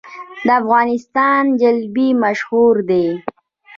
د 0.45 0.47
افغانستان 0.61 1.43
جلبي 1.61 2.09
مشهوره 2.23 2.83
ده 2.89 3.03